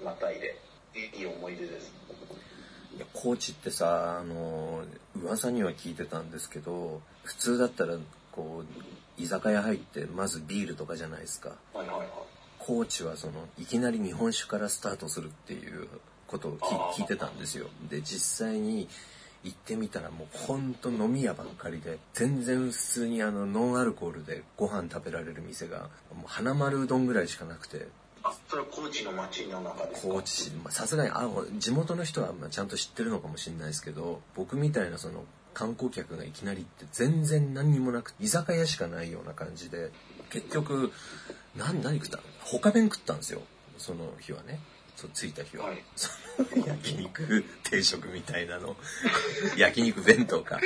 [0.03, 0.55] またいで
[0.95, 1.91] いい思い出です。
[2.93, 4.83] ーいや高知ってさあの
[5.15, 7.97] 噂には聞いてたんですけど普通だったら
[8.31, 11.49] こう居酒屋入ってまずビールとかじゃないですか。
[11.73, 12.07] はいはいはい。
[12.59, 15.87] 高知はそのいきなり日本酒からスタートするっていう
[16.27, 17.67] ことを聞いてたんですよ。
[17.89, 18.87] で実際に
[19.47, 27.87] 行ってみたらもうほんと飲み屋ばっかりで全然普通にあのノンアルコールでご飯食べられる店がもう花丸うどんぐらいしかなくて。
[28.23, 30.13] あそれは高知の街の中ですか？
[30.13, 31.29] 高知市まあさすがにあ
[31.59, 35.23] 地元の人はまあちゃんと知ってるのかもしれないですけど僕みたいなその
[35.53, 39.91] 観光客がいきなり行って全然何にもなく居酒屋しかないような感じで
[40.29, 40.91] 結局
[41.55, 42.17] 何何食った？
[42.17, 43.41] の他弁食ったんですよ
[43.77, 44.59] その日はね
[44.97, 45.83] そう着いた日は、はい。
[46.67, 48.75] 焼肉定食みたいなの。
[49.55, 50.59] 焼肉弁当か。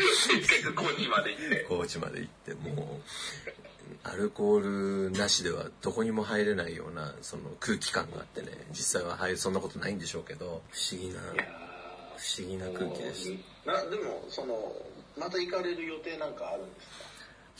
[0.75, 1.65] 高知まで行って。
[1.69, 8.47] 高知まで行ってもうアルコールなしではどこにも入れないようなその空気感があってね。
[8.71, 13.73] 実際は入るそんなことないんでしょうけど不思議な不思議な空気でした。
[13.73, 14.73] なでもその
[15.17, 17.10] また行かれる予定なんかあるんですか？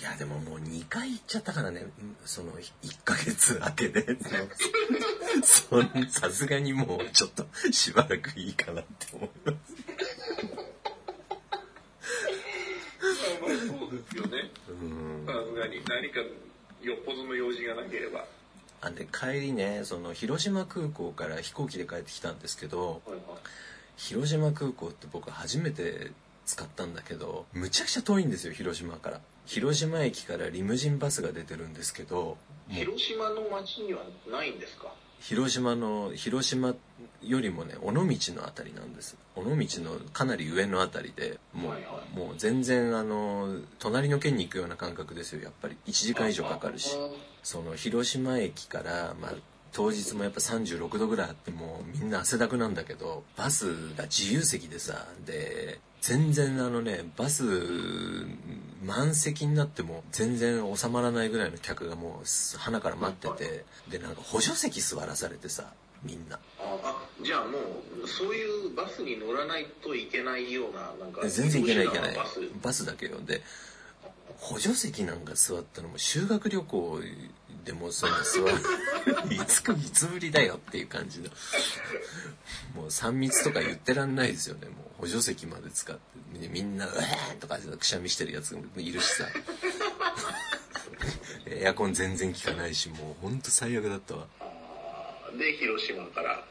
[0.02, 1.82] いやでももう2回行っちゃったからね。
[1.82, 2.72] うんその1
[3.06, 4.18] ヶ月明けで。
[6.10, 9.58] さすがにもうちょっとしばらくいいかなって思います。
[13.68, 14.50] そうですよね。
[14.70, 15.26] うん。
[15.28, 15.84] さすがに。
[15.88, 16.20] 何か
[16.82, 18.26] よっぽどの用事がなければ。
[18.82, 23.22] あで帰りねその広島空港から飛行機で帰ってきたんですけどはいはい。
[23.98, 26.12] 広島空港って僕初めて
[26.52, 29.22] 使ったんだけどむちゃくちゃ遠いんですよ広島から。
[29.46, 32.38] 広島駅からリムジンバスが出てるんですけど
[32.70, 34.94] 広島の街にはないんですか？
[35.20, 36.74] 広島の広島
[37.22, 38.02] よりもね尾道
[38.34, 39.16] のあたりなんです。
[39.36, 42.18] 尾道のかなり上のあたりでもう,、はいはい。
[42.18, 45.78] もう全然あの隣の県に行くような感覚ですよやっぱり。
[45.88, 46.98] 1時間以上かかるし。
[47.44, 49.34] その広島駅から、まあ、
[49.72, 57.44] 当日もやっぱ36度ぐらいあってもうみんな汗だくなんだけどバスが自由席でさで全然あのねバス
[58.84, 65.72] 満席になっても全然収まらないぐらいの客がもう鼻から待っててでなんか補助席座らされてさ
[66.04, 66.40] みんな。
[66.60, 67.60] ああじゃあも
[68.04, 72.16] うそういうバスに乗らないといけないようななんか全然いけないいけない。
[72.16, 72.40] バス。
[72.64, 73.20] バスだけよ。
[73.24, 73.44] で
[74.40, 77.00] 補助席なんか座ったのも修学旅行
[77.64, 81.30] でもそんな座る いつかいつぶりだよっていう感じの。
[82.74, 85.98] もう3密とか言ってらんないですよねもう補助席まで使っ
[86.34, 89.28] てでみんな「うえー!」とかくしゃみしてるやつもいるしさ。
[91.48, 94.28] エアコン全然効かないしもうほんと最悪だったわ。
[95.38, 96.46] で広島から。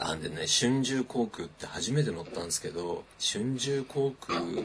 [0.00, 4.62] あんでね春秋航空って初めて乗ったんですけど春秋航空航空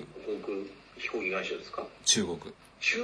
[0.98, 1.88] 飛行機会社ですか？
[2.06, 2.38] 中国。
[2.80, 3.02] 中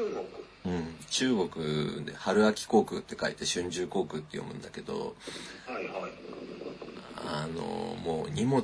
[0.64, 0.76] 国？
[0.76, 5.16] うん、中国で春秋航空って書いて春秋航空って読むんだけど
[5.66, 6.12] はいはい
[7.32, 7.62] あの
[8.04, 8.64] もう荷物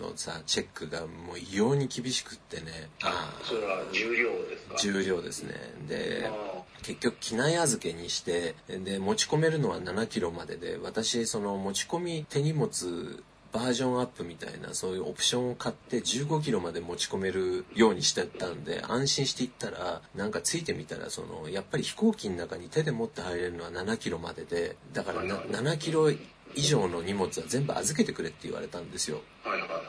[0.00, 2.90] のさチェックがもう異様に厳しくってね。
[3.02, 4.76] あそれは重量ですか？
[4.78, 5.54] 重量ですね。
[5.88, 13.22] であ結局機内預けにしてで持ち込めるのは7キロまでで私その持ち込み手荷物
[13.52, 26.10] バージョンアップみたいなそういうオプションを買って15キロまで持ち込めるようにしてたんで安心していったらなんかついてみたらそのやっぱり飛行機の中に手で持って入れるのは7キロまででだからな7キロ
[26.54, 29.20] 以上の荷物は全部預けてくれって言われたんですよ。
[29.44, 29.80] はいはいはい。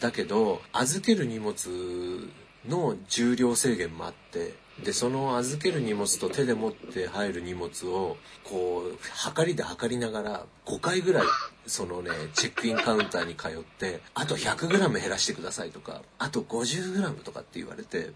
[0.00, 2.30] だけど預ける荷物
[2.68, 11.26] の重量制限もあってでその預ける荷物と手で持って入る荷物をこう測りで測りながら5回ぐらい
[11.66, 18.12] そのねチェックインカウンターに通ってあと 100g 減らしてくださいとかあと 50g とかって言われて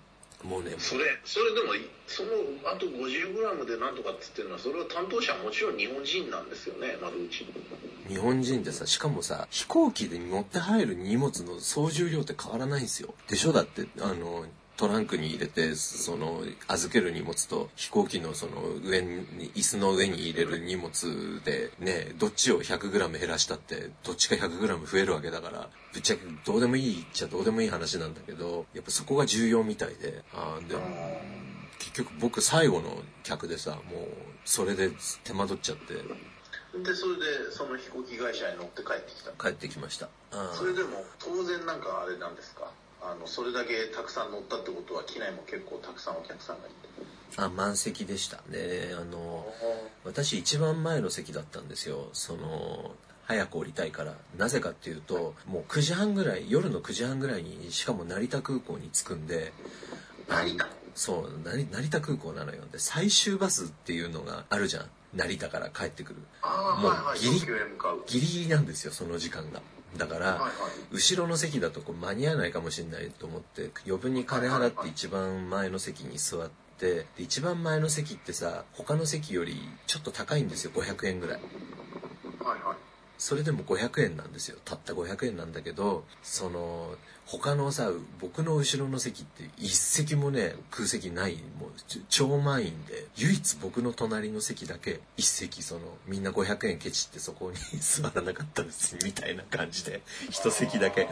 [0.49, 1.73] もうねそれそれでも
[2.07, 2.31] その
[2.73, 7.47] あと 50g でなんとかっつってるのはそれは担当者はもちろん日本人なんですよね窓口。
[8.09, 13.13] 日本人でさしかもさ飛行機で乗って入る荷物の総重量って変わらないんですよ。
[13.29, 13.53] でしょ？
[13.53, 14.45] だってあの
[14.77, 30.75] トランクに入れてその預ける荷物と飛行機のその上に椅子の上に入れる荷物でねどっちを 100g 減らしたってどっちか 100g 増えるわけだからぶっちゃけどうでもいいっちゃどうでもいい話なんだけどやっぱそこが重要みたいであで
[31.79, 32.91] 結局僕最後の
[33.23, 33.81] 客でさもう
[34.45, 34.91] それで
[35.25, 35.95] 手間取っちゃって。
[36.77, 37.23] でそれで
[37.53, 39.31] その飛行機会社に乗って帰ってきた。
[39.43, 40.11] 帰ってきました。
[40.53, 42.71] それでも当然なんかあれなんですか？
[43.09, 46.75] あのそれだけたくさん乗ったってことは機内も結構たくさんお客さんがいて。
[47.37, 48.41] あ満席でした。
[48.51, 49.47] であの
[50.05, 52.09] 私一番前の席だったんですよ。
[52.13, 52.91] その
[53.25, 54.15] 早く降りたいから。
[54.37, 59.53] なぜかっていうともう9時半ぐらい夜の9時半ぐらいにしかも成田空港に着くんで。
[60.29, 60.67] 成田？
[60.97, 62.65] そう成成田空港なのよ。
[62.73, 64.87] で最終バスっていうのがあるじゃん。
[65.15, 66.21] 成田から帰ってくる。
[66.83, 69.61] もうギリギリギリなんですよその時間が
[69.97, 70.53] だから、
[70.91, 81.41] 後ろの席だとこう間に合わないかもしれないと思って余分に金払って一番前の席に座ってで一番前の席ってさ他の席よりちょっと高いんですよ500円ぐらい。
[82.41, 82.77] はいはい。
[83.19, 84.59] それでも500円なんですよ。
[84.65, 86.95] たった500円なんだけどその
[87.27, 91.71] 他のさ僕の後ろの席って一席もね空席ないもう
[92.09, 101.09] 超満員で唯一僕の隣の席だけ一席そのみんな500円ケチってそこに座らなかったですみたいな感じで一席だけ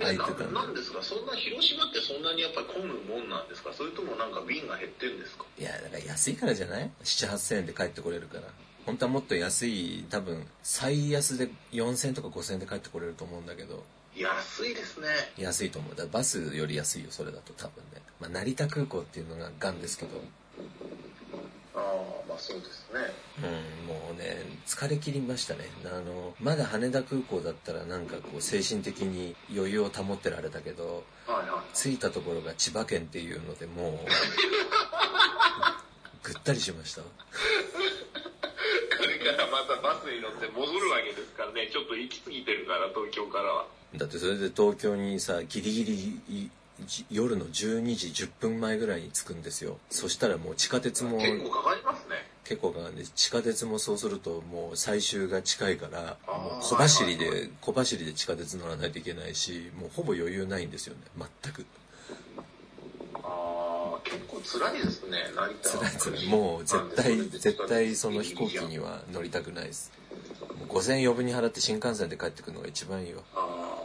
[0.00, 0.44] 空いてたんで。
[0.52, 0.98] なんですか？
[1.00, 3.70] そんな広島ってそんなにやっぱり混むもんなんですか？
[3.72, 5.44] それともなんか便が減ってるんですか？
[5.58, 8.42] いやだから安いからじゃない？78000円で帰ってこれるから。
[8.84, 13.84] 本当はもっと安い多分最安で4000とか5000で帰ってこれると思うんだけど
[14.16, 15.06] 安いですね。
[15.38, 15.94] 安いと思う。
[15.94, 20.20] だバスより安いよそれだと多分ね、まあ、成田空港っていうのががんですけど。
[21.74, 21.80] ああ
[22.28, 23.00] まあそうですね。
[23.38, 23.44] うん
[23.86, 24.36] もうね
[24.66, 25.60] 疲れ切りましたね。
[25.86, 33.98] あのまだ羽田空港だったらなんかこう精神的に余裕を保ってられたけど、はいはい、着いたところが千葉県っていうのでもう
[36.22, 37.02] ぐったりしました。
[39.22, 41.68] からまたバスに乗って戻るわけですからね。
[41.72, 43.66] ちょっと行き過ぎてるから東京からは
[43.96, 46.50] だってそれで東京にさギリギリ
[47.10, 49.78] 夜の12時10分前ぐらいに着くんですよ。
[49.90, 52.26] そしたらもう地下鉄も結構かかりますね。
[52.44, 61.00] 結構かかるんで地下鉄もそうするともう最終が近いからもう小走りで小走りで地下鉄乗らないといけないしもうほぼ余裕ないんですよね。
[61.42, 61.64] 全く。
[64.04, 65.18] 結構辛いですね。
[65.36, 69.92] 成田辛い辛いもう絶対絶対その飛行機には乗りたくないです。
[70.58, 73.22] もう5000円余分に払って新幹線で帰ってくるのが一番いいわ。
[73.34, 73.81] あ